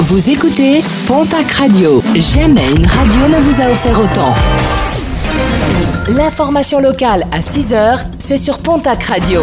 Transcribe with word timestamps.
Vous 0.00 0.28
écoutez 0.28 0.82
Pontac 1.06 1.50
Radio. 1.52 2.02
Jamais 2.16 2.68
une 2.76 2.84
radio 2.84 3.28
ne 3.28 3.40
vous 3.40 3.62
a 3.62 3.70
offert 3.70 4.00
autant. 4.00 4.34
L'information 6.08 6.80
locale 6.80 7.26
à 7.32 7.38
6h, 7.38 8.00
c'est 8.18 8.36
sur 8.36 8.58
Pontac 8.58 9.04
Radio. 9.04 9.42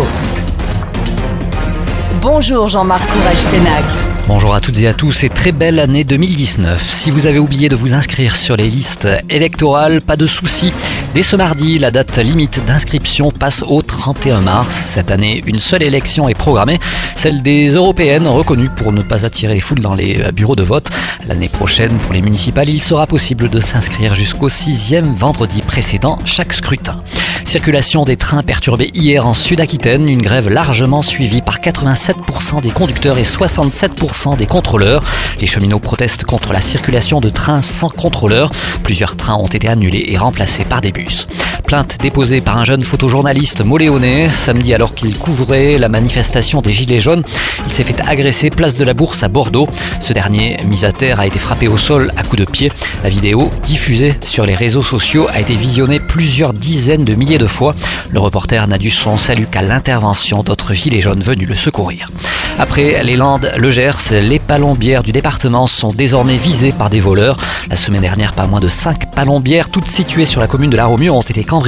Bonjour 2.21 2.67
Jean-Marc 2.67 3.07
Courage-Sénac. 3.11 3.83
Bonjour 4.27 4.53
à 4.53 4.59
toutes 4.59 4.79
et 4.79 4.87
à 4.87 4.93
tous 4.93 5.23
et 5.23 5.29
très 5.29 5.51
belle 5.51 5.79
année 5.79 6.03
2019. 6.03 6.81
Si 6.81 7.09
vous 7.09 7.27
avez 7.27 7.39
oublié 7.39 7.69
de 7.69 7.75
vous 7.75 7.93
inscrire 7.93 8.35
sur 8.35 8.55
les 8.55 8.69
listes 8.69 9.07
électorales, 9.29 10.01
pas 10.01 10.15
de 10.15 10.27
souci. 10.27 10.71
Dès 11.13 11.23
ce 11.23 11.35
mardi, 11.35 11.79
la 11.79 11.91
date 11.91 12.17
limite 12.17 12.63
d'inscription 12.63 13.31
passe 13.31 13.63
au 13.67 13.81
31 14.01 14.41
mars. 14.41 14.73
Cette 14.73 15.11
année, 15.11 15.43
une 15.45 15.59
seule 15.59 15.83
élection 15.83 16.27
est 16.27 16.33
programmée, 16.33 16.79
celle 17.15 17.43
des 17.43 17.69
européennes, 17.75 18.25
reconnues 18.25 18.71
pour 18.71 18.91
ne 18.91 19.03
pas 19.03 19.27
attirer 19.27 19.53
les 19.53 19.59
foules 19.59 19.79
dans 19.79 19.93
les 19.93 20.31
bureaux 20.33 20.55
de 20.55 20.63
vote. 20.63 20.89
L'année 21.27 21.49
prochaine, 21.49 21.95
pour 21.99 22.13
les 22.13 22.23
municipales, 22.23 22.67
il 22.67 22.81
sera 22.81 23.05
possible 23.05 23.47
de 23.47 23.59
s'inscrire 23.59 24.15
jusqu'au 24.15 24.49
sixième 24.49 25.13
vendredi 25.13 25.61
précédent 25.61 26.17
chaque 26.25 26.51
scrutin. 26.51 27.03
Circulation 27.45 28.03
des 28.05 28.17
trains 28.17 28.41
perturbée 28.41 28.89
hier 28.95 29.27
en 29.27 29.35
Sud-Aquitaine, 29.35 30.07
une 30.09 30.21
grève 30.21 30.49
largement 30.49 31.01
suivie 31.03 31.41
par 31.41 31.59
87% 31.59 32.61
des 32.61 32.71
conducteurs 32.71 33.19
et 33.19 33.23
67% 33.23 34.35
des 34.37 34.47
contrôleurs. 34.47 35.03
Les 35.39 35.47
cheminots 35.47 35.79
protestent 35.79 36.23
contre 36.23 36.53
la 36.53 36.61
circulation 36.61 37.19
de 37.19 37.29
trains 37.29 37.61
sans 37.61 37.89
contrôleur. 37.89 38.51
Plusieurs 38.83 39.15
trains 39.15 39.35
ont 39.35 39.47
été 39.47 39.67
annulés 39.67 40.05
et 40.07 40.17
remplacés 40.17 40.63
par 40.65 40.81
des 40.81 40.91
bus. 40.91 41.27
Plainte 41.71 41.99
déposée 42.01 42.41
par 42.41 42.57
un 42.57 42.65
jeune 42.65 42.83
photojournaliste 42.83 43.63
moléonais 43.63 44.27
samedi 44.27 44.73
alors 44.73 44.93
qu'il 44.93 45.17
couvrait 45.17 45.77
la 45.77 45.87
manifestation 45.87 46.59
des 46.59 46.73
Gilets 46.73 46.99
jaunes. 46.99 47.23
Il 47.65 47.71
s'est 47.71 47.85
fait 47.85 48.01
agresser 48.01 48.49
place 48.49 48.75
de 48.75 48.83
la 48.83 48.93
Bourse 48.93 49.23
à 49.23 49.29
Bordeaux. 49.29 49.69
Ce 50.01 50.11
dernier, 50.11 50.59
mis 50.65 50.83
à 50.83 50.91
terre, 50.91 51.21
a 51.21 51.27
été 51.27 51.39
frappé 51.39 51.69
au 51.69 51.77
sol 51.77 52.11
à 52.17 52.23
coups 52.23 52.41
de 52.41 52.51
pied. 52.51 52.73
La 53.05 53.09
vidéo, 53.09 53.49
diffusée 53.63 54.15
sur 54.21 54.45
les 54.45 54.53
réseaux 54.53 54.83
sociaux, 54.83 55.27
a 55.31 55.39
été 55.39 55.55
visionnée 55.55 56.01
plusieurs 56.01 56.51
dizaines 56.51 57.05
de 57.05 57.15
milliers 57.15 57.37
de 57.37 57.47
fois. 57.47 57.73
Le 58.09 58.19
reporter 58.19 58.67
n'a 58.67 58.77
dû 58.77 58.89
son 58.89 59.15
salut 59.15 59.47
qu'à 59.47 59.61
l'intervention 59.61 60.43
d'autres 60.43 60.73
Gilets 60.73 60.99
jaunes 60.99 61.21
venus 61.21 61.47
le 61.47 61.55
secourir. 61.55 62.11
Après 62.59 63.01
les 63.01 63.15
Landes, 63.15 63.49
le 63.57 63.71
Gers, 63.71 64.11
les 64.11 64.39
palombières 64.39 65.03
du 65.03 65.13
département 65.13 65.67
sont 65.67 65.93
désormais 65.93 66.35
visées 66.35 66.73
par 66.73 66.89
des 66.89 66.99
voleurs. 66.99 67.37
La 67.69 67.77
semaine 67.77 68.01
dernière, 68.01 68.33
pas 68.33 68.45
moins 68.45 68.59
de 68.59 68.67
5 68.67 69.15
palombières, 69.15 69.69
toutes 69.69 69.87
situées 69.87 70.25
sur 70.25 70.41
la 70.41 70.47
commune 70.47 70.69
de 70.69 70.75
la 70.75 70.85
Romure, 70.85 71.15
ont 71.15 71.21
été 71.21 71.45
cambriolées. 71.45 71.60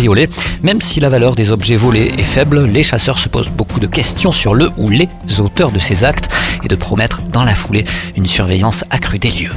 Même 0.61 0.81
si 0.81 0.99
la 0.99 1.09
valeur 1.09 1.35
des 1.35 1.51
objets 1.51 1.75
volés 1.75 2.13
est 2.17 2.23
faible, 2.23 2.65
les 2.65 2.83
chasseurs 2.83 3.19
se 3.19 3.29
posent 3.29 3.49
beaucoup 3.49 3.79
de 3.79 3.87
questions 3.87 4.31
sur 4.31 4.55
le 4.55 4.69
ou 4.77 4.89
les 4.89 5.07
auteurs 5.39 5.71
de 5.71 5.79
ces 5.79 6.03
actes 6.03 6.29
et 6.63 6.67
de 6.67 6.75
promettre 6.75 7.21
dans 7.31 7.43
la 7.43 7.53
foulée 7.53 7.83
une 8.15 8.25
surveillance 8.25 8.83
accrue 8.89 9.19
des 9.19 9.29
lieux. 9.29 9.51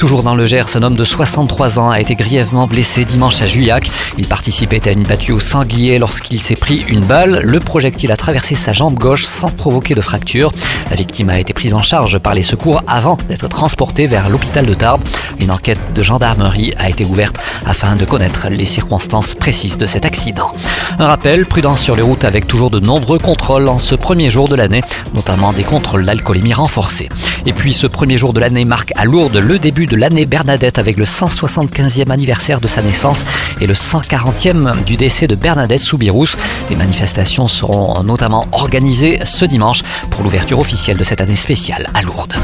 Toujours 0.00 0.22
dans 0.22 0.34
le 0.34 0.46
Gers, 0.46 0.78
un 0.78 0.82
homme 0.82 0.94
de 0.94 1.04
63 1.04 1.78
ans 1.78 1.90
a 1.90 2.00
été 2.00 2.14
grièvement 2.14 2.66
blessé 2.66 3.04
dimanche 3.04 3.42
à 3.42 3.46
Juillac. 3.46 3.90
Il 4.16 4.28
participait 4.28 4.88
à 4.88 4.92
une 4.92 5.02
battue 5.02 5.32
au 5.32 5.38
sanglier 5.38 5.98
lorsqu'il 5.98 6.40
s'est 6.40 6.56
pris 6.56 6.86
une 6.88 7.04
balle. 7.04 7.42
Le 7.44 7.60
projectile 7.60 8.10
a 8.10 8.16
traversé 8.16 8.54
sa 8.54 8.72
jambe 8.72 8.94
gauche 8.94 9.26
sans 9.26 9.50
provoquer 9.50 9.94
de 9.94 10.00
fracture. 10.00 10.52
La 10.88 10.96
victime 10.96 11.28
a 11.28 11.38
été 11.38 11.52
prise 11.52 11.74
en 11.74 11.82
charge 11.82 12.18
par 12.18 12.32
les 12.32 12.40
secours 12.40 12.80
avant 12.86 13.18
d'être 13.28 13.46
transportée 13.50 14.06
vers 14.06 14.30
l'hôpital 14.30 14.64
de 14.64 14.72
Tarbes. 14.72 15.02
Une 15.38 15.50
enquête 15.50 15.92
de 15.94 16.02
gendarmerie 16.02 16.72
a 16.78 16.88
été 16.88 17.04
ouverte 17.04 17.36
afin 17.66 17.94
de 17.94 18.06
connaître 18.06 18.48
les 18.48 18.64
circonstances 18.64 19.34
précises 19.34 19.76
de 19.76 19.84
cet 19.84 20.06
accident. 20.06 20.50
Un 20.98 21.08
rappel, 21.08 21.44
prudence 21.44 21.82
sur 21.82 21.94
les 21.94 22.02
routes 22.02 22.24
avec 22.24 22.46
toujours 22.46 22.70
de 22.70 22.80
nombreux 22.80 23.18
contrôles 23.18 23.68
en 23.68 23.76
ce 23.76 23.96
premier 23.96 24.30
jour 24.30 24.48
de 24.48 24.56
l'année, 24.56 24.82
notamment 25.12 25.52
des 25.52 25.64
contrôles 25.64 26.06
d'alcoolémie 26.06 26.54
renforcés. 26.54 27.10
Et 27.46 27.52
puis 27.52 27.72
ce 27.72 27.86
premier 27.86 28.18
jour 28.18 28.32
de 28.32 28.40
l'année 28.40 28.64
marque 28.64 28.92
à 28.96 29.04
Lourdes 29.04 29.36
le 29.36 29.58
début 29.58 29.86
de 29.86 29.96
l'année 29.96 30.26
Bernadette 30.26 30.78
avec 30.78 30.96
le 30.96 31.04
175e 31.04 32.10
anniversaire 32.10 32.60
de 32.60 32.68
sa 32.68 32.82
naissance 32.82 33.24
et 33.60 33.66
le 33.66 33.74
140e 33.74 34.84
du 34.84 34.96
décès 34.96 35.26
de 35.26 35.34
Bernadette 35.34 35.80
Soubirous. 35.80 36.36
Des 36.68 36.76
manifestations 36.76 37.46
seront 37.46 38.02
notamment 38.02 38.46
organisées 38.52 39.20
ce 39.24 39.44
dimanche 39.44 39.82
pour 40.10 40.22
l'ouverture 40.22 40.58
officielle 40.58 40.96
de 40.96 41.04
cette 41.04 41.20
année 41.20 41.36
spéciale 41.36 41.86
à 41.94 42.02
Lourdes. 42.02 42.34